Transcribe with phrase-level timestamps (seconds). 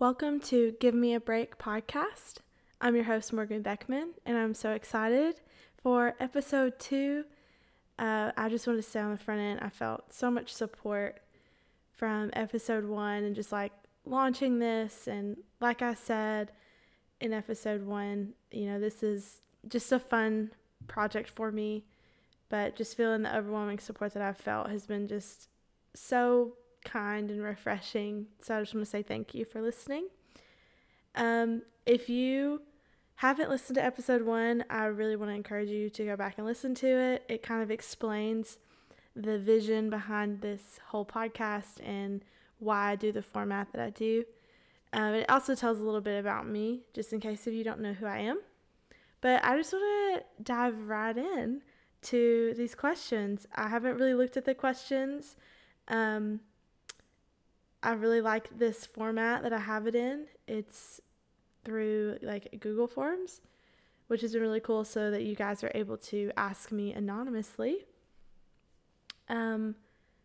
[0.00, 2.38] Welcome to Give Me a Break podcast.
[2.80, 5.36] I'm your host, Morgan Beckman, and I'm so excited
[5.80, 7.24] for episode two.
[7.96, 11.22] Uh, I just want to say on the front end, I felt so much support
[11.92, 13.70] from episode one and just like
[14.04, 15.06] launching this.
[15.06, 16.50] And like I said
[17.20, 20.50] in episode one, you know, this is just a fun
[20.88, 21.84] project for me,
[22.48, 25.48] but just feeling the overwhelming support that I've felt has been just
[25.94, 26.54] so
[26.84, 28.26] kind and refreshing.
[28.40, 30.08] So I just want to say thank you for listening.
[31.14, 32.62] Um, if you
[33.16, 36.46] haven't listened to episode one, I really want to encourage you to go back and
[36.46, 37.24] listen to it.
[37.28, 38.58] It kind of explains
[39.14, 42.24] the vision behind this whole podcast and
[42.58, 44.24] why I do the format that I do.
[44.92, 47.80] Um, it also tells a little bit about me, just in case if you don't
[47.80, 48.40] know who I am.
[49.20, 49.84] But I just want
[50.20, 51.62] to dive right in
[52.02, 53.46] to these questions.
[53.54, 55.36] I haven't really looked at the questions.
[55.88, 56.40] Um,
[57.84, 60.24] I really like this format that I have it in.
[60.48, 61.02] It's
[61.64, 63.42] through like Google Forms,
[64.06, 67.84] which has been really cool so that you guys are able to ask me anonymously.
[69.28, 69.74] Um,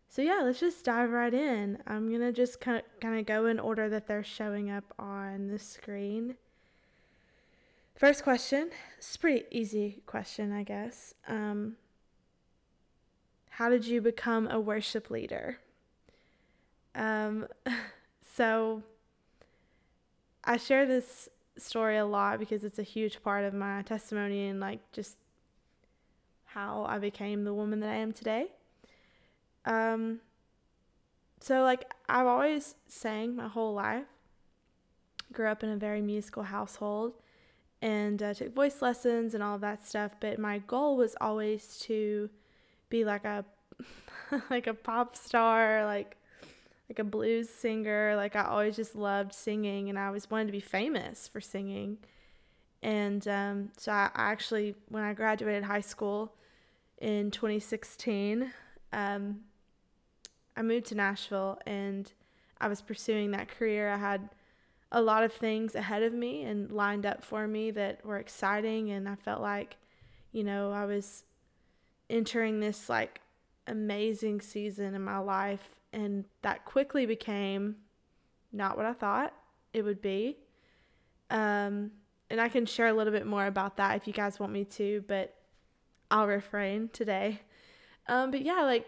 [0.08, 1.78] so yeah, let's just dive right in.
[1.86, 4.94] I'm going to just kind of, kind of go in order that they're showing up
[4.98, 6.36] on the screen.
[7.94, 11.14] First question, it's pretty easy question, I guess.
[11.28, 11.76] Um,
[13.50, 15.58] how did you become a worship leader?
[16.94, 17.46] Um,
[18.36, 18.82] so
[20.44, 24.60] I share this story a lot because it's a huge part of my testimony and
[24.60, 25.16] like just
[26.46, 28.46] how I became the woman that I am today.
[29.64, 30.20] Um,
[31.40, 34.06] so like I've always sang my whole life.
[35.32, 37.12] Grew up in a very musical household
[37.80, 40.12] and uh, took voice lessons and all of that stuff.
[40.20, 42.30] But my goal was always to
[42.88, 43.44] be like a
[44.50, 46.16] like a pop star, like
[46.90, 48.14] like a blues singer.
[48.16, 51.98] Like I always just loved singing, and I always wanted to be famous for singing.
[52.82, 56.34] And um, so I, actually, when I graduated high school
[56.98, 58.52] in 2016,
[58.92, 59.40] um,
[60.56, 62.12] I moved to Nashville, and
[62.60, 63.88] I was pursuing that career.
[63.88, 64.28] I had
[64.90, 68.90] a lot of things ahead of me and lined up for me that were exciting,
[68.90, 69.76] and I felt like,
[70.32, 71.22] you know, I was
[72.08, 73.20] entering this like
[73.66, 77.76] amazing season in my life and that quickly became
[78.52, 79.32] not what I thought
[79.72, 80.38] it would be.
[81.30, 81.92] Um,
[82.28, 84.64] and I can share a little bit more about that if you guys want me
[84.64, 85.34] to, but
[86.10, 87.40] I'll refrain today.
[88.08, 88.86] Um, but yeah, like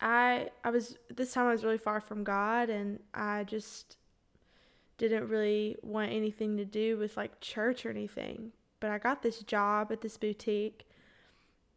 [0.00, 3.96] I I was this time I was really far from God and I just
[4.98, 8.52] didn't really want anything to do with like church or anything.
[8.80, 10.86] But I got this job at this boutique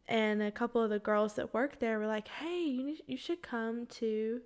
[0.08, 3.42] and a couple of the girls that worked there were like, "Hey, you you should
[3.42, 4.40] come to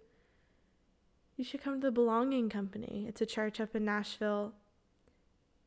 [1.36, 3.06] you should come to the Belonging Company.
[3.08, 4.54] It's a church up in Nashville."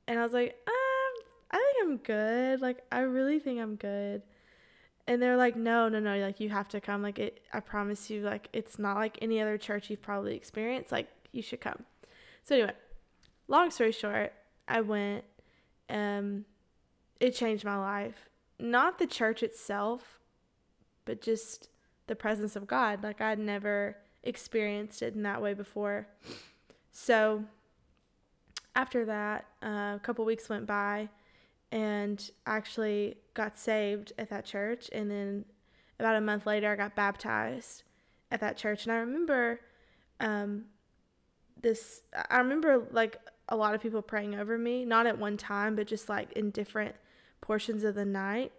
[0.08, 2.62] And I was like, "Um, I think I'm good.
[2.62, 4.22] Like I really think I'm good."
[5.08, 7.02] And they're like, "No, no, no, like you have to come.
[7.02, 10.92] Like it I promise you like it's not like any other church you've probably experienced.
[10.92, 11.86] Like you should come."
[12.44, 12.74] So anyway,
[13.48, 14.34] long story short,
[14.68, 15.24] I went
[15.90, 16.46] um
[17.20, 18.30] it changed my life
[18.60, 20.20] not the church itself,
[21.06, 21.70] but just
[22.08, 23.04] the presence of God.
[23.04, 26.08] Like I'd never experienced it in that way before.
[26.92, 27.44] So
[28.76, 31.10] after that, uh, a couple weeks went by,
[31.72, 34.90] and actually got saved at that church.
[34.92, 35.46] And then
[36.00, 37.84] about a month later, I got baptized
[38.32, 38.86] at that church.
[38.86, 39.60] And I remember
[40.20, 40.66] um,
[41.62, 43.18] this, I remember like
[43.50, 46.50] a lot of people praying over me, not at one time, but just like in
[46.52, 46.96] different
[47.46, 48.52] portions of the night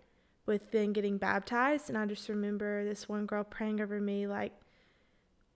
[0.47, 1.89] with then getting baptized.
[1.89, 4.53] And I just remember this one girl praying over me, like,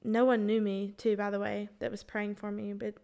[0.03, 2.73] no one knew me, too, by the way, that was praying for me.
[2.73, 2.95] But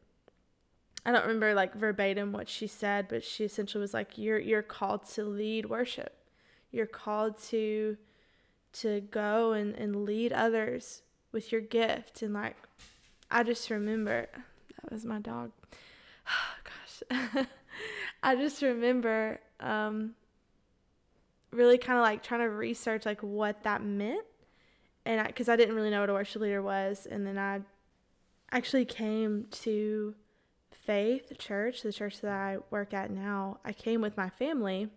[1.04, 4.62] I don't remember like verbatim what she said, but she essentially was like, You're you're
[4.62, 6.16] called to lead worship.
[6.72, 7.96] You're called to
[8.80, 12.22] to go and, and lead others with your gift.
[12.22, 12.56] And like
[13.30, 14.26] I just remember
[14.82, 15.52] that was my dog.
[16.28, 17.46] Oh, gosh.
[18.24, 20.14] I just remember um,
[21.56, 24.24] really kind of like trying to research like what that meant.
[25.04, 27.06] And because I, I, didn't really know what a worship leader was.
[27.06, 27.60] And then i
[28.52, 30.14] actually came to
[30.70, 33.58] faith church the church that i work at now.
[33.64, 34.88] I came with my family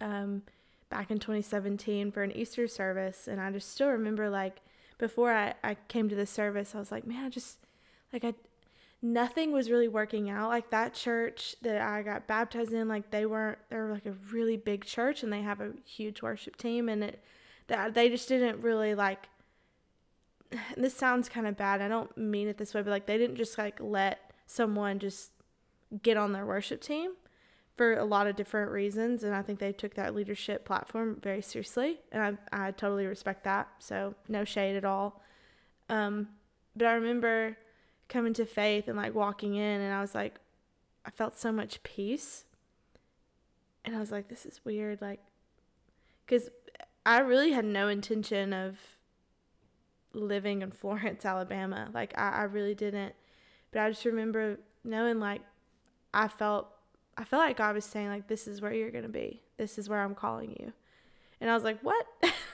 [0.00, 0.42] um,
[0.90, 3.28] back in 2017 for an easter service.
[3.28, 4.60] And i just still remember like
[4.98, 7.58] before I, I came to the service i was like man i just
[8.12, 8.34] like i
[9.00, 10.48] nothing was really working out.
[10.48, 14.14] Like that church that I got baptized in, like they weren't they were like a
[14.32, 17.22] really big church and they have a huge worship team and it
[17.68, 19.28] that they just didn't really like
[20.76, 21.80] this sounds kind of bad.
[21.80, 25.30] I don't mean it this way, but like they didn't just like let someone just
[26.02, 27.12] get on their worship team
[27.76, 29.22] for a lot of different reasons.
[29.22, 32.00] And I think they took that leadership platform very seriously.
[32.10, 33.68] And I, I totally respect that.
[33.78, 35.22] So, no shade at all.
[35.88, 36.28] Um,
[36.76, 37.56] but I remember
[38.08, 40.38] coming to faith and like walking in, and I was like,
[41.04, 42.44] I felt so much peace.
[43.84, 45.00] And I was like, this is weird.
[45.00, 45.20] Like,
[46.26, 46.50] because
[47.06, 48.76] I really had no intention of
[50.12, 51.88] living in Florence, Alabama.
[51.94, 53.14] Like, I, I really didn't.
[53.70, 55.42] But I just remember knowing, like,
[56.12, 56.68] I felt,
[57.16, 59.42] I felt like God was saying, like, this is where you're going to be.
[59.56, 60.72] This is where I'm calling you.
[61.40, 62.06] And I was like, what?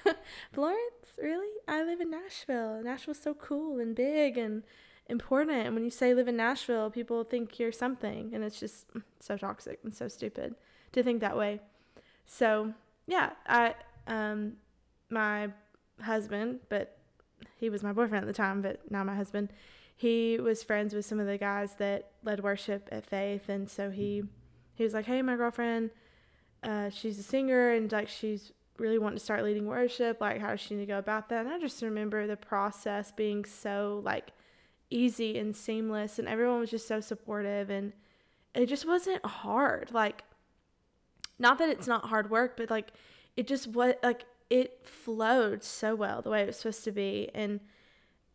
[0.52, 0.78] Florence?
[1.20, 1.50] Really?
[1.66, 2.82] I live in Nashville.
[2.82, 4.62] Nashville's so cool and big and
[5.08, 5.66] important.
[5.66, 8.30] And when you say live in Nashville, people think you're something.
[8.34, 8.86] And it's just
[9.20, 10.54] so toxic and so stupid
[10.92, 11.60] to think that way.
[12.26, 12.72] So,
[13.06, 13.74] yeah, I,
[14.06, 14.54] um,
[15.10, 15.48] my
[16.00, 16.98] husband, but
[17.58, 19.50] he was my boyfriend at the time, but now my husband,
[19.96, 23.48] he was friends with some of the guys that led worship at Faith.
[23.48, 24.24] And so he,
[24.74, 25.90] he was like, hey, my girlfriend,
[26.62, 30.20] uh, she's a singer and like she's really wanting to start leading worship.
[30.20, 31.44] Like, how does she need to go about that?
[31.44, 34.32] And I just remember the process being so like
[34.94, 37.92] easy and seamless and everyone was just so supportive and
[38.54, 40.22] it just wasn't hard like
[41.38, 42.92] not that it's not hard work but like
[43.36, 47.28] it just what like it flowed so well the way it was supposed to be
[47.34, 47.58] and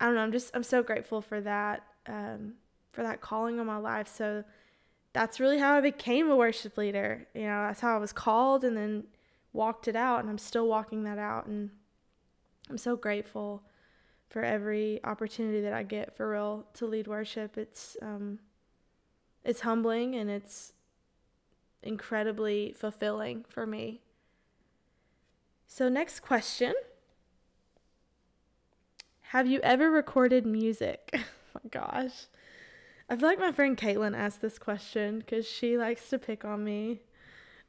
[0.02, 2.54] i don't know i'm just i'm so grateful for that um,
[2.92, 4.44] for that calling on my life so
[5.14, 8.66] that's really how i became a worship leader you know that's how i was called
[8.66, 9.06] and then
[9.54, 11.70] walked it out and i'm still walking that out and
[12.70, 13.64] i'm so grateful
[14.30, 17.58] for every opportunity that I get for real to lead worship.
[17.58, 18.40] It's um,
[19.44, 20.74] it's humbling and it's
[21.82, 24.02] incredibly fulfilling for me.
[25.68, 26.74] So next question.
[29.22, 31.10] Have you ever recorded music?
[31.16, 32.26] oh my gosh.
[33.10, 36.64] I feel like my friend Caitlin asked this question because she likes to pick on
[36.64, 37.02] me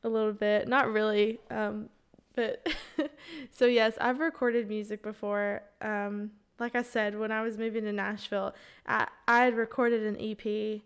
[0.05, 0.69] a little bit.
[0.69, 1.89] Not really, um,
[2.35, 2.67] but
[3.51, 5.63] so yes, I've recorded music before.
[5.81, 6.31] Um,
[6.61, 8.55] like I said, when I was moving to Nashville,
[8.87, 10.83] I, I had recorded an EP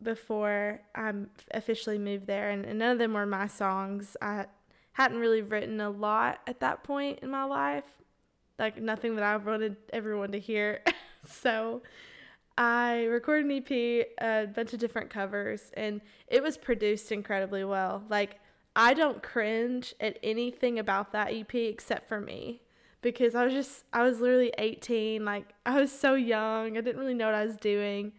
[0.00, 1.12] before I
[1.52, 4.16] officially moved there, and, and none of them were my songs.
[4.22, 4.46] I
[4.92, 7.84] hadn't really written a lot at that point in my life,
[8.58, 10.82] like nothing that I wanted everyone to hear.
[11.26, 11.82] so
[12.56, 18.04] I recorded an EP, a bunch of different covers, and it was produced incredibly well.
[18.08, 18.38] Like,
[18.74, 22.62] I don't cringe at anything about that EP except for me
[23.02, 27.00] because I was just I was literally 18 like I was so young I didn't
[27.00, 28.12] really know what I was doing.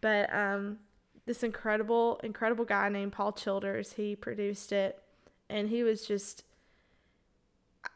[0.00, 0.78] But um
[1.24, 5.02] this incredible incredible guy named Paul Childers he produced it
[5.48, 6.44] and he was just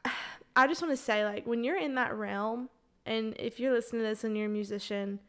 [0.56, 2.70] I just want to say like when you're in that realm
[3.06, 5.20] and if you're listening to this and you're a musician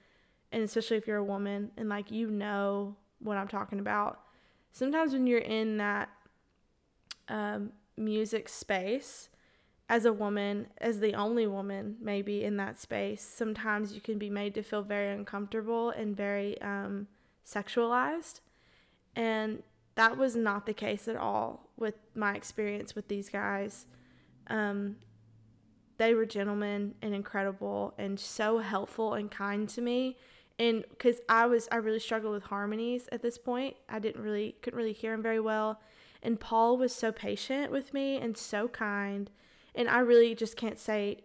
[0.52, 4.22] and especially if you're a woman and like you know what I'm talking about
[4.72, 6.10] sometimes when you're in that
[7.28, 9.30] um, music space
[9.92, 14.30] as a woman, as the only woman maybe in that space, sometimes you can be
[14.30, 17.08] made to feel very uncomfortable and very um,
[17.46, 18.40] sexualized.
[19.18, 19.64] And
[19.96, 23.86] that was not the case at all with my experience with these guys.
[24.48, 24.96] Um,
[25.98, 30.16] they were gentlemen and incredible and so helpful and kind to me.
[30.58, 33.76] And because I was, I really struggled with harmonies at this point.
[33.90, 35.82] I didn't really, couldn't really hear them very well.
[36.24, 39.30] And Paul was so patient with me and so kind
[39.76, 41.18] and I really just can't say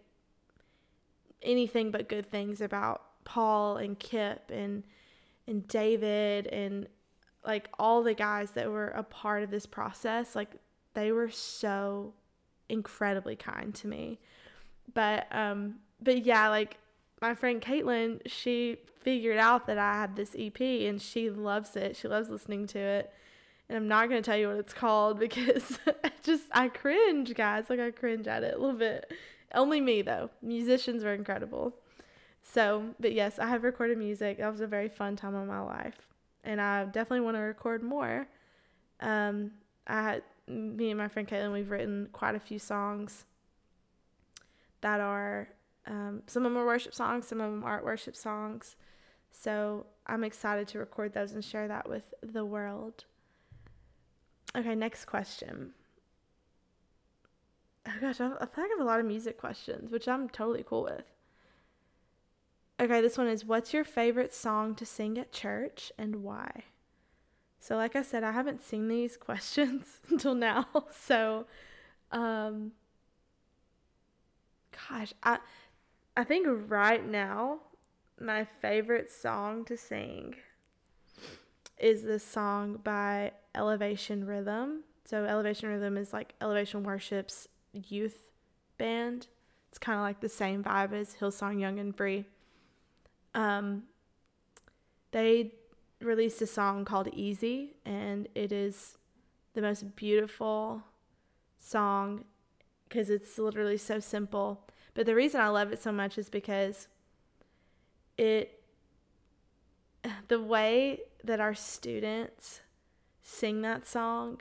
[1.41, 4.83] anything but good things about Paul and Kip and
[5.47, 6.87] and David and
[7.45, 10.35] like all the guys that were a part of this process.
[10.35, 10.51] Like
[10.93, 12.13] they were so
[12.69, 14.19] incredibly kind to me.
[14.93, 16.77] But um but yeah like
[17.21, 21.95] my friend Caitlin she figured out that I had this EP and she loves it.
[21.95, 23.13] She loves listening to it
[23.69, 27.69] and I'm not gonna tell you what it's called because I just I cringe, guys.
[27.69, 29.11] Like I cringe at it a little bit.
[29.53, 30.29] Only me though.
[30.41, 31.73] Musicians were incredible.
[32.41, 34.37] So, but yes, I have recorded music.
[34.37, 36.07] That was a very fun time of my life,
[36.43, 38.27] and I definitely want to record more.
[38.99, 39.51] Um,
[39.85, 41.51] I had me and my friend Caitlin.
[41.51, 43.25] We've written quite a few songs
[44.81, 45.49] that are
[45.85, 48.75] um, some of them are worship songs, some of them aren't worship songs.
[49.31, 53.05] So I'm excited to record those and share that with the world.
[54.55, 55.73] Okay, next question.
[57.87, 60.63] Oh gosh, I feel like I have a lot of music questions, which I'm totally
[60.67, 61.05] cool with.
[62.79, 66.63] Okay, this one is What's your favorite song to sing at church and why?
[67.59, 70.67] So, like I said, I haven't seen these questions until now.
[70.91, 71.45] So,
[72.11, 72.73] um,
[74.89, 75.39] gosh, I,
[76.15, 77.59] I think right now,
[78.19, 80.35] my favorite song to sing
[81.79, 84.83] is this song by Elevation Rhythm.
[85.05, 88.31] So, Elevation Rhythm is like Elevation Worship's youth
[88.77, 89.27] band.
[89.69, 92.25] It's kind of like the same vibe as Hillsong Young and Free.
[93.33, 93.83] Um,
[95.11, 95.53] they
[96.01, 98.97] released a song called Easy, and it is
[99.53, 100.83] the most beautiful
[101.59, 102.23] song
[102.87, 104.65] because it's literally so simple.
[104.93, 106.87] But the reason I love it so much is because
[108.17, 108.63] it,
[110.27, 112.61] the way that our students
[113.27, 114.39] sing that song,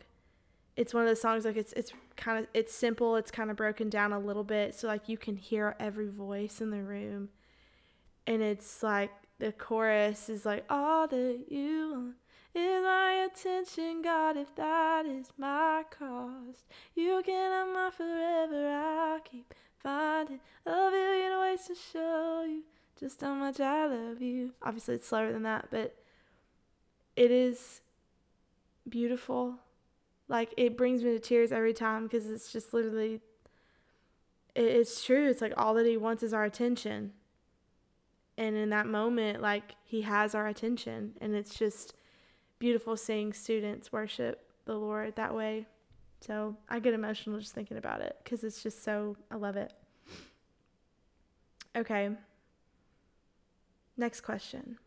[0.76, 3.57] it's one of those songs like it's it's kind of it's simple, it's kind of
[3.57, 7.31] broken down a little bit so like you can hear every voice in the room.
[8.26, 12.14] And it's like the chorus is like all that you
[12.55, 16.64] is my attention, God, if that is my cost.
[16.95, 22.62] You can have my forever, I keep finding a billion ways to show you
[22.99, 24.52] just how much I love you.
[24.62, 25.97] Obviously, it's slower than that, but
[27.16, 27.81] it is
[28.88, 29.57] beautiful.
[30.28, 33.21] Like, it brings me to tears every time because it's just literally,
[34.55, 35.28] it's true.
[35.28, 37.12] It's like all that he wants is our attention.
[38.38, 41.14] And in that moment, like, he has our attention.
[41.21, 41.95] And it's just
[42.59, 45.66] beautiful seeing students worship the Lord that way.
[46.21, 49.73] So I get emotional just thinking about it because it's just so, I love it.
[51.76, 52.11] Okay.
[53.97, 54.78] Next question.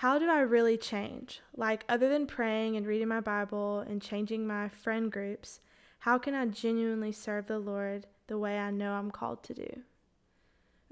[0.00, 1.40] How do I really change?
[1.56, 5.60] Like, other than praying and reading my Bible and changing my friend groups,
[6.00, 9.82] how can I genuinely serve the Lord the way I know I'm called to do?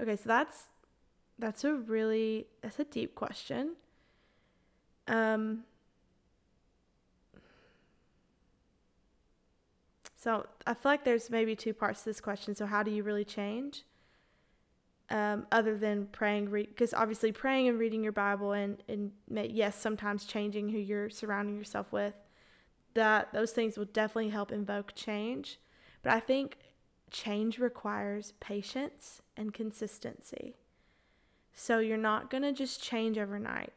[0.00, 0.68] Okay, so that's
[1.38, 3.76] that's a really that's a deep question.
[5.06, 5.64] Um
[10.16, 12.54] So I feel like there's maybe two parts to this question.
[12.54, 13.84] So how do you really change?
[15.10, 19.76] Um, other than praying, because re- obviously praying and reading your Bible and, and yes,
[19.76, 22.14] sometimes changing who you're surrounding yourself with,
[22.94, 25.60] that those things will definitely help invoke change.
[26.02, 26.58] But I think
[27.10, 30.56] change requires patience and consistency.
[31.54, 33.72] So you're not going to just change overnight.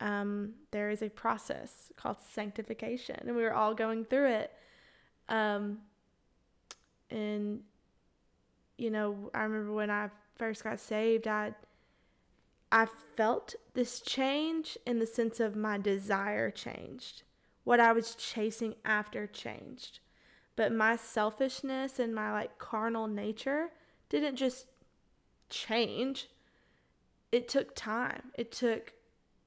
[0.00, 4.52] Um, there is a process called sanctification, and we are all going through it.
[5.28, 5.78] Um,
[7.10, 7.60] and
[8.78, 11.52] you know, I remember when I first got saved, I
[12.70, 17.22] I felt this change in the sense of my desire changed.
[17.64, 20.00] What I was chasing after changed.
[20.54, 23.70] But my selfishness and my like carnal nature
[24.08, 24.66] didn't just
[25.48, 26.28] change.
[27.32, 28.32] It took time.
[28.34, 28.92] It took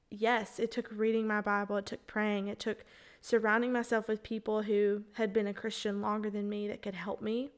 [0.10, 2.84] yes, it took reading my Bible, it took praying, it took
[3.22, 7.22] surrounding myself with people who had been a Christian longer than me that could help
[7.22, 7.52] me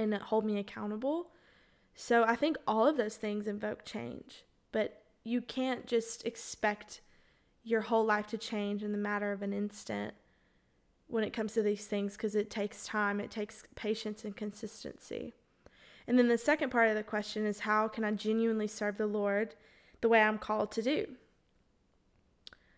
[0.00, 1.30] and hold me accountable.
[1.94, 7.00] So I think all of those things invoke change, but you can't just expect
[7.62, 10.14] your whole life to change in the matter of an instant
[11.08, 15.34] when it comes to these things because it takes time, it takes patience and consistency.
[16.06, 19.06] And then the second part of the question is how can I genuinely serve the
[19.06, 19.54] Lord
[20.00, 21.06] the way I'm called to do?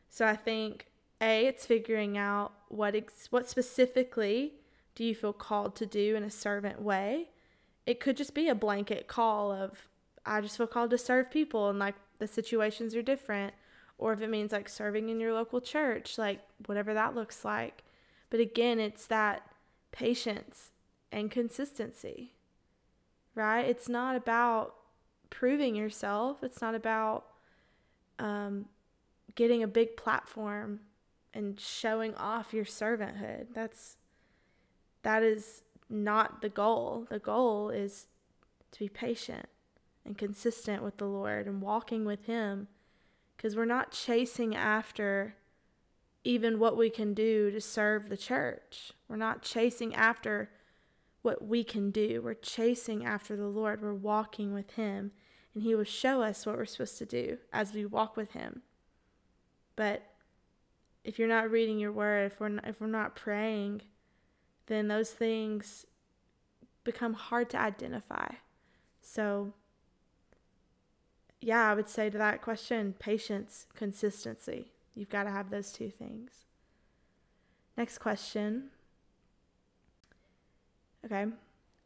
[0.08, 0.86] So I think
[1.20, 4.54] A, it's figuring out what ex- what specifically
[4.94, 7.28] do you feel called to do in a servant way?
[7.86, 9.88] It could just be a blanket call of,
[10.24, 13.54] I just feel called to serve people and like the situations are different.
[13.98, 17.84] Or if it means like serving in your local church, like whatever that looks like.
[18.30, 19.42] But again, it's that
[19.92, 20.72] patience
[21.12, 22.34] and consistency,
[23.34, 23.62] right?
[23.62, 24.74] It's not about
[25.30, 27.26] proving yourself, it's not about
[28.18, 28.66] um,
[29.34, 30.80] getting a big platform
[31.34, 33.46] and showing off your servanthood.
[33.54, 33.96] That's
[35.02, 37.06] that is not the goal.
[37.10, 38.06] The goal is
[38.72, 39.46] to be patient
[40.04, 42.68] and consistent with the Lord and walking with Him
[43.36, 45.34] because we're not chasing after
[46.24, 48.92] even what we can do to serve the church.
[49.08, 50.50] We're not chasing after
[51.22, 52.20] what we can do.
[52.22, 53.82] We're chasing after the Lord.
[53.82, 55.12] We're walking with Him,
[55.54, 58.62] and He will show us what we're supposed to do as we walk with Him.
[59.74, 60.02] But
[61.04, 63.82] if you're not reading your word, if we're not, if we're not praying,
[64.66, 65.86] then those things
[66.84, 68.28] become hard to identify.
[69.00, 69.52] So,
[71.40, 74.72] yeah, I would say to that question patience, consistency.
[74.94, 76.46] You've got to have those two things.
[77.76, 78.70] Next question.
[81.04, 81.26] Okay.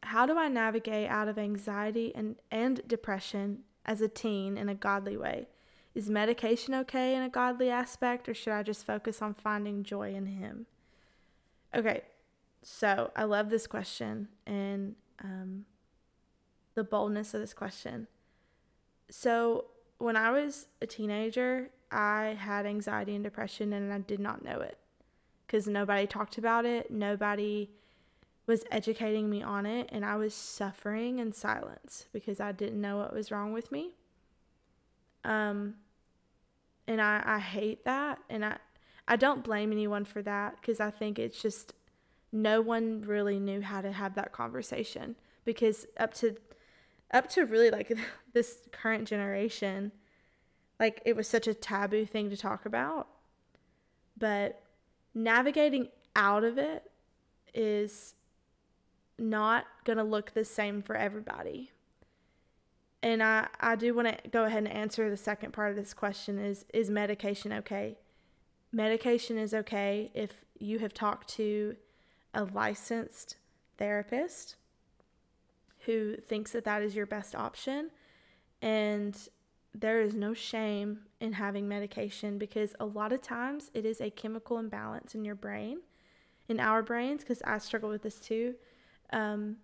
[0.03, 4.75] How do I navigate out of anxiety and, and depression as a teen in a
[4.75, 5.47] godly way?
[5.95, 10.13] Is medication okay in a godly aspect, or should I just focus on finding joy
[10.13, 10.67] in Him?
[11.73, 12.03] Okay,
[12.63, 15.65] so I love this question and um,
[16.75, 18.07] the boldness of this question.
[19.09, 19.65] So
[19.97, 24.59] when I was a teenager, I had anxiety and depression and I did not know
[24.59, 24.77] it
[25.45, 26.91] because nobody talked about it.
[26.91, 27.69] Nobody
[28.45, 29.89] was educating me on it.
[29.91, 33.91] And I was suffering in silence because I didn't know what was wrong with me.
[35.23, 35.75] Um,
[36.87, 38.19] and I, I hate that.
[38.29, 38.57] And I,
[39.07, 41.73] I don't blame anyone for that because I think it's just
[42.31, 45.15] no one really knew how to have that conversation
[45.45, 46.35] because up to
[47.11, 47.91] up to really like
[48.33, 49.91] this current generation
[50.79, 53.07] like it was such a taboo thing to talk about
[54.17, 54.61] but
[55.13, 56.91] navigating out of it
[57.53, 58.15] is
[59.17, 61.71] not going to look the same for everybody.
[63.01, 65.93] And I, I do want to go ahead and answer the second part of this
[65.93, 67.97] question is is medication okay?
[68.71, 71.75] Medication is okay if you have talked to
[72.37, 73.35] a licensed
[73.77, 74.55] therapist
[75.85, 77.89] who thinks that that is your best option
[78.61, 79.27] and
[79.73, 84.11] there is no shame in having medication because a lot of times it is a
[84.11, 85.79] chemical imbalance in your brain,
[86.47, 88.55] in our brains, because I struggle with this too.
[89.11, 89.57] Um,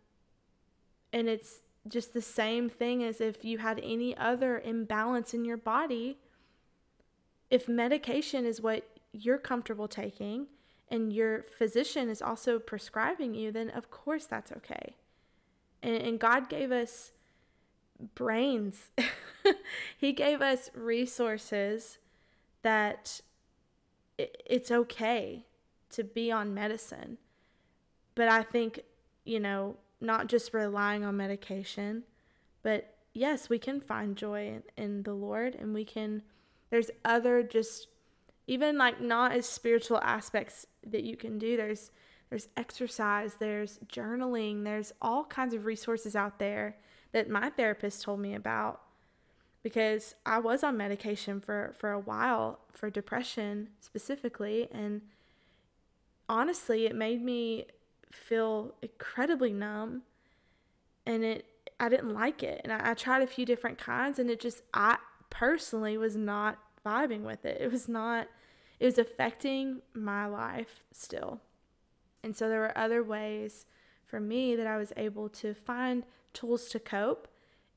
[1.11, 5.57] and it's just the same thing as if you had any other imbalance in your
[5.57, 6.17] body.
[7.49, 10.47] If medication is what you're comfortable taking
[10.89, 14.95] and your physician is also prescribing you, then of course that's okay.
[15.81, 17.11] And, and God gave us
[18.15, 18.91] brains.
[19.97, 21.97] he gave us resources
[22.61, 23.21] that
[24.17, 25.45] it's okay
[25.91, 27.17] to be on medicine.
[28.15, 28.81] But I think,
[29.25, 32.03] you know, not just relying on medication,
[32.61, 36.23] but yes, we can find joy in, in the Lord and we can,
[36.69, 37.87] there's other just,
[38.47, 41.55] even like not as spiritual aspects that you can do.
[41.55, 41.91] There's,
[42.29, 46.77] there's exercise, there's journaling, there's all kinds of resources out there
[47.13, 48.81] that my therapist told me about
[49.61, 54.67] because I was on medication for, for a while for depression specifically.
[54.71, 55.01] And
[56.27, 57.65] honestly, it made me
[58.11, 60.03] feel incredibly numb
[61.05, 61.45] and it
[61.79, 62.61] I didn't like it.
[62.63, 64.97] And I, I tried a few different kinds and it just I
[65.29, 67.59] personally was not vibing with it.
[67.59, 68.27] It was not
[68.83, 71.39] it was affecting my life still.
[72.21, 73.65] And so there were other ways
[74.05, 77.29] for me that I was able to find tools to cope.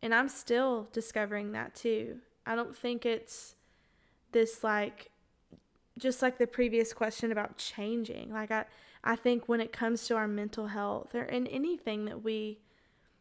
[0.03, 2.17] And I'm still discovering that too.
[2.45, 3.55] I don't think it's
[4.33, 5.13] this like
[5.97, 8.33] just like the previous question about changing.
[8.33, 8.65] Like I
[9.05, 12.59] I think when it comes to our mental health or in anything that we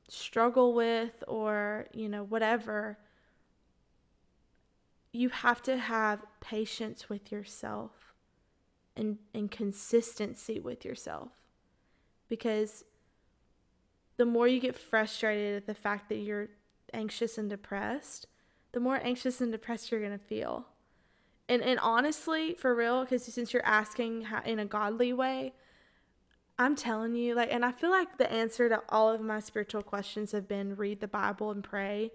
[0.10, 2.98] struggle with or, you know, whatever,
[5.16, 8.14] you have to have patience with yourself
[8.96, 11.30] and, and consistency with yourself.
[12.28, 12.84] Because
[14.18, 16.50] the more you get frustrated at the fact that you're
[16.94, 18.28] anxious and depressed,
[18.72, 20.68] the more anxious and depressed you're going to feel.
[21.48, 25.54] And and honestly, for real, because since you're asking how, in a godly way,
[26.58, 29.84] I'm telling you, like, and I feel like the answer to all of my spiritual
[29.84, 32.12] questions have been read the Bible and pray.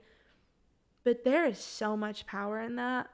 [1.04, 3.08] But there is so much power in that.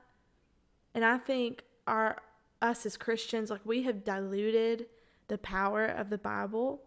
[0.94, 2.18] And I think our
[2.62, 4.86] us as Christians, like we have diluted
[5.28, 6.80] the power of the Bible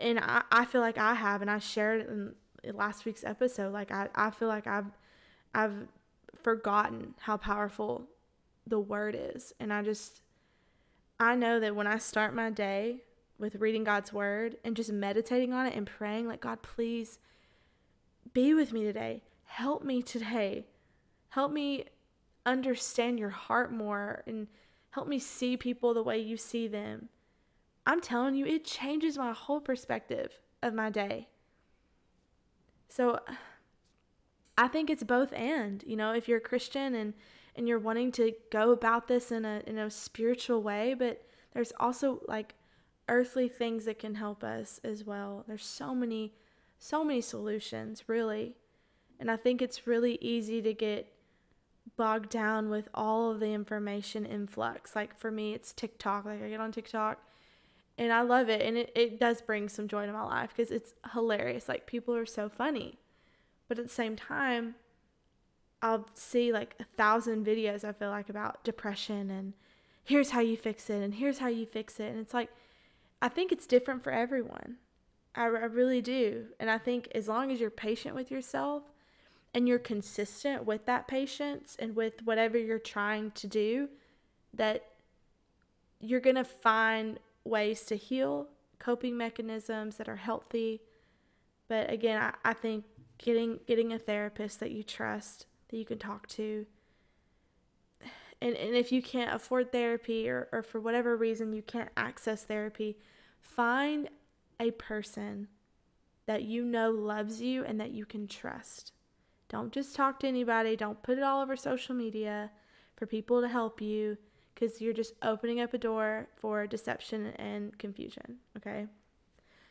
[0.00, 2.34] and I, I feel like I have, and I shared in
[2.74, 3.72] last week's episode.
[3.72, 4.90] Like I, I feel like I've,
[5.54, 5.88] I've
[6.42, 8.08] forgotten how powerful
[8.66, 10.20] the word is, and I just,
[11.18, 13.02] I know that when I start my day
[13.38, 17.18] with reading God's word and just meditating on it and praying, like God, please
[18.32, 19.22] be with me today.
[19.50, 20.66] Help me today.
[21.30, 21.84] Help me
[22.46, 24.48] understand your heart more and
[24.90, 27.08] help me see people the way you see them
[27.86, 31.28] I'm telling you, it changes my whole perspective of my day.
[32.88, 33.20] So
[34.58, 37.14] I think it's both and, you know, if you're a Christian and
[37.56, 41.72] and you're wanting to go about this in a in a spiritual way, but there's
[41.80, 42.54] also like
[43.08, 45.44] earthly things that can help us as well.
[45.48, 46.34] There's so many
[46.78, 48.56] so many solutions, really.
[49.20, 51.12] And I think it's really easy to get
[51.96, 54.96] bogged down with all of the information influx.
[54.96, 56.24] Like for me, it's TikTok.
[56.24, 57.18] Like I get on TikTok
[57.98, 58.62] and I love it.
[58.62, 61.68] And it, it does bring some joy to my life because it's hilarious.
[61.68, 62.98] Like, people are so funny.
[63.68, 64.74] But at the same time,
[65.82, 69.52] I'll see like a thousand videos, I feel like, about depression and
[70.02, 72.10] here's how you fix it and here's how you fix it.
[72.10, 72.50] And it's like,
[73.20, 74.76] I think it's different for everyone.
[75.34, 76.46] I, I really do.
[76.58, 78.84] And I think as long as you're patient with yourself
[79.52, 83.88] and you're consistent with that patience and with whatever you're trying to do,
[84.54, 84.84] that
[86.00, 90.80] you're going to find ways to heal, coping mechanisms that are healthy.
[91.68, 92.84] But again, I, I think
[93.18, 96.66] getting getting a therapist that you trust that you can talk to.
[98.42, 102.44] And, and if you can't afford therapy or, or for whatever reason you can't access
[102.44, 102.96] therapy,
[103.42, 104.08] find
[104.58, 105.48] a person
[106.26, 108.92] that you know loves you and that you can trust.
[109.50, 110.76] Don't just talk to anybody.
[110.76, 112.52] Don't put it all over social media
[112.96, 114.16] for people to help you
[114.54, 118.36] because you're just opening up a door for deception and confusion.
[118.56, 118.86] Okay.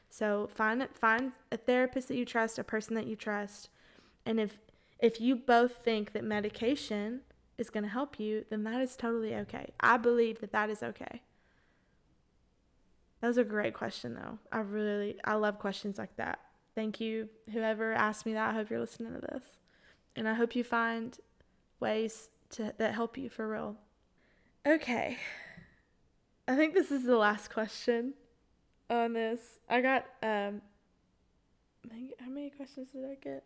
[0.10, 3.70] So find find a therapist that you trust, a person that you trust,
[4.26, 4.60] and if
[5.00, 7.22] if you both think that medication
[7.58, 9.72] is going to help you, then that is totally okay.
[9.80, 11.22] I believe that that is okay.
[13.22, 14.39] That was a great question though.
[14.52, 16.39] I really I love questions like that.
[16.76, 18.50] Thank you whoever asked me that.
[18.50, 19.59] I hope you're listening to this.
[20.19, 21.17] And I hope you find
[21.79, 23.77] ways to that help you for real.
[24.67, 25.17] Okay.
[26.45, 28.15] I think this is the last question
[28.89, 29.39] on this.
[29.69, 30.62] I got um
[32.19, 33.45] how many questions did I get?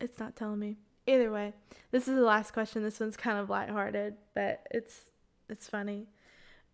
[0.00, 0.78] It's not telling me.
[1.06, 1.54] Either way,
[1.92, 2.82] this is the last question.
[2.82, 5.02] This one's kind of lighthearted, but it's
[5.48, 6.08] it's funny.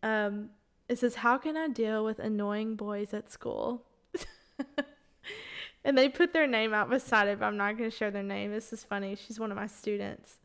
[0.02, 0.48] Um
[0.88, 3.84] it says how can I deal with annoying boys at school?
[5.88, 8.22] And they put their name out beside it, but I'm not going to share their
[8.22, 8.52] name.
[8.52, 9.16] This is funny.
[9.16, 10.38] She's one of my students.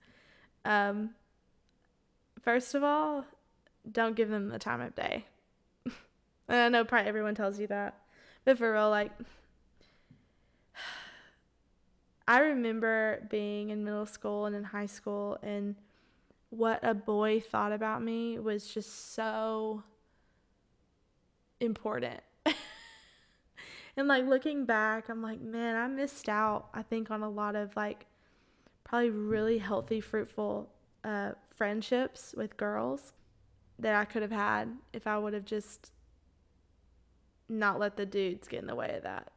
[0.63, 1.09] Um
[2.41, 3.25] first of all,
[3.91, 5.25] don't give them the time of day.
[6.47, 7.97] And I know probably everyone tells you that.
[8.45, 9.11] But for real, like,
[12.27, 15.75] I remember being in middle school and in high school, and
[16.51, 19.83] what a boy thought about me was just so
[21.59, 22.21] important.
[23.95, 27.55] And like looking back, I'm like, man, I missed out, I think, on a lot
[27.55, 28.05] of like
[28.83, 30.69] probably really healthy, fruitful
[31.03, 33.13] uh, friendships with girls
[33.79, 35.91] that I could have had if I would have just
[37.49, 39.31] not let the dudes get in the way of that.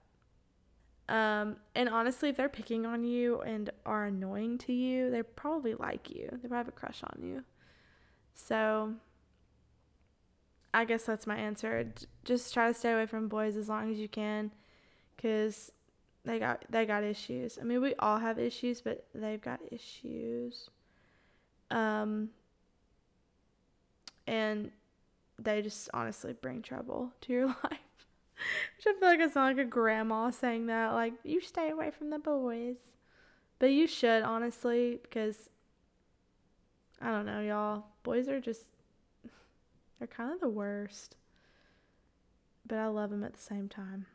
[1.08, 5.74] Um, and honestly, if they're picking on you and are annoying to you, they probably
[5.74, 6.28] like you.
[6.32, 7.44] They probably have a crush on you.
[8.34, 8.94] So
[10.76, 11.90] I guess that's my answer.
[12.24, 14.50] Just try to stay away from boys as long as you can
[15.16, 15.72] cuz
[16.22, 17.58] they got they got issues.
[17.58, 20.68] I mean, we all have issues, but they've got issues.
[21.70, 22.28] Um
[24.26, 24.70] and
[25.38, 28.06] they just honestly bring trouble to your life.
[28.76, 31.90] Which I feel like I sound like a grandma saying that, like, you stay away
[31.90, 32.76] from the boys.
[33.58, 35.48] But you should, honestly, because
[37.00, 37.84] I don't know, y'all.
[38.02, 38.66] Boys are just,
[39.98, 41.16] they're kind of the worst.
[42.66, 44.06] But I love them at the same time.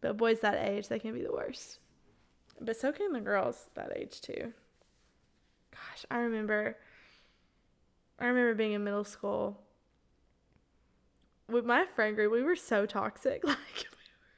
[0.00, 1.78] But boys that age, they can be the worst.
[2.60, 4.52] But so can the girls that age too.
[5.70, 6.76] Gosh, I remember
[8.18, 9.60] I remember being in middle school
[11.48, 13.42] with my friend group, we were so toxic.
[13.52, 13.86] Like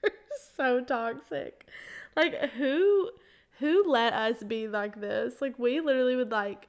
[0.02, 0.16] we were
[0.56, 1.66] so toxic.
[2.16, 3.10] Like who
[3.58, 5.40] who let us be like this?
[5.40, 6.68] Like we literally would like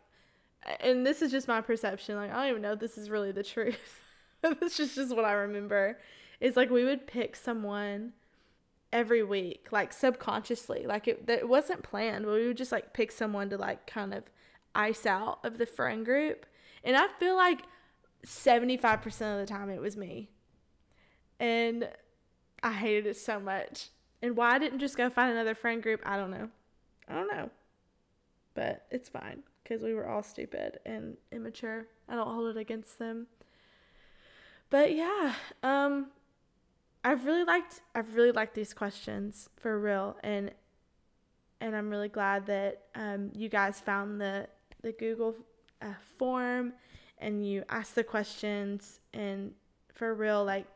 [0.79, 2.15] and this is just my perception.
[2.15, 4.01] Like I don't even know if this is really the truth.
[4.41, 5.99] this is just what I remember.
[6.39, 8.13] Is like we would pick someone
[8.91, 10.85] every week, like subconsciously.
[10.85, 14.13] Like it, it wasn't planned, but we would just like pick someone to like kind
[14.13, 14.23] of
[14.73, 16.45] ice out of the friend group.
[16.83, 17.61] And I feel like
[18.25, 20.29] 75% of the time it was me.
[21.39, 21.89] And
[22.63, 23.89] I hated it so much.
[24.21, 26.49] And why I didn't just go find another friend group, I don't know.
[27.07, 27.49] I don't know.
[28.53, 31.87] But it's fine because we were all stupid and immature.
[32.07, 33.25] I don't hold it against them.
[34.69, 36.07] But yeah, um
[37.03, 40.51] I've really liked I've really liked these questions for real and
[41.61, 44.47] and I'm really glad that um, you guys found the
[44.81, 45.35] the Google
[45.81, 46.73] uh, form
[47.17, 49.53] and you ask the questions and
[49.93, 50.67] for real like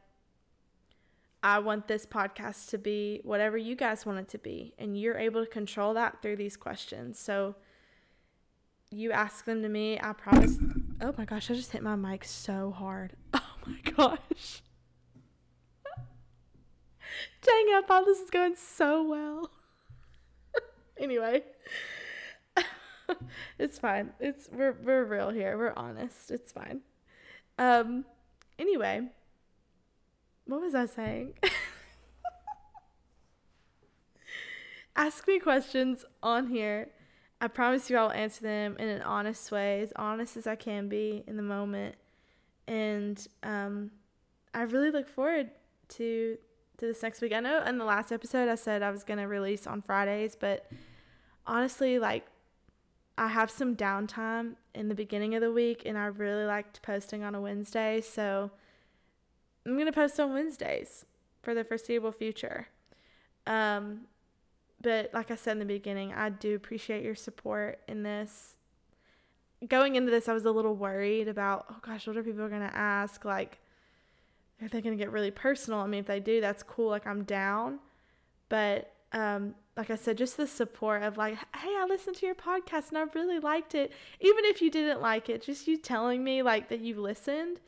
[1.42, 5.18] I want this podcast to be whatever you guys want it to be and you're
[5.18, 7.18] able to control that through these questions.
[7.18, 7.56] So
[8.92, 10.58] you ask them to me, I promise.
[11.02, 13.14] Oh my gosh, I just hit my mic so hard.
[13.66, 14.64] Oh my gosh.
[17.42, 19.52] Dang it, I thought this is going so well.
[20.98, 21.44] anyway.
[23.60, 24.12] it's fine.
[24.20, 25.58] It's we're we're real here.
[25.58, 26.32] We're honest.
[26.32, 26.82] It's fine.
[27.60, 28.06] Um
[28.58, 29.10] anyway,
[30.46, 31.34] what was I saying?
[34.96, 36.90] Ask me questions on here.
[37.42, 40.90] I promise you I'll answer them in an honest way, as honest as I can
[40.90, 41.96] be in the moment.
[42.68, 43.92] And um
[44.54, 45.52] I really look forward
[45.90, 46.38] to
[46.78, 47.34] to this next week.
[47.34, 50.70] I know in the last episode I said I was gonna release on Fridays, but
[51.46, 52.26] honestly, like
[53.18, 57.22] I have some downtime in the beginning of the week and I really liked posting
[57.24, 58.50] on a Wednesday, so
[59.66, 61.06] I'm going to post on Wednesdays
[61.42, 62.68] for the foreseeable future.
[63.46, 64.08] Um,
[64.82, 68.56] but like I said in the beginning, I do appreciate your support in this.
[69.68, 72.62] Going into this, I was a little worried about, oh gosh, what are people going
[72.62, 73.26] to ask?
[73.26, 73.60] Like,
[74.62, 75.80] are they going to get really personal?
[75.80, 76.90] I mean, if they do, that's cool.
[76.90, 77.80] Like, I'm down.
[78.48, 82.36] But um, like I said, just the support of like, hey, I listened to your
[82.36, 83.92] podcast and I really liked it.
[84.22, 87.60] Even if you didn't like it, just you telling me like that you listened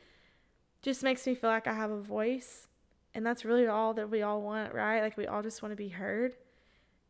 [0.80, 2.68] just makes me feel like I have a voice.
[3.14, 5.02] And that's really all that we all want, right?
[5.02, 6.34] Like we all just want to be heard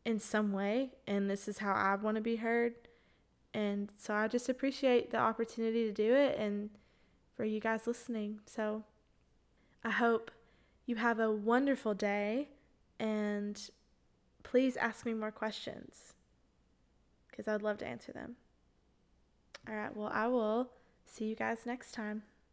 [0.05, 0.91] in some way.
[1.07, 2.73] And this is how I want to be heard.
[3.53, 6.69] And so I just appreciate the opportunity to do it and
[7.35, 8.39] for you guys listening.
[8.45, 8.83] So
[9.83, 10.31] I hope
[10.85, 12.49] you have a wonderful day
[12.99, 13.59] and
[14.43, 16.13] please ask me more questions
[17.29, 18.35] because I'd love to answer them.
[19.67, 20.69] All right, well, I will
[21.05, 22.23] see you guys next time.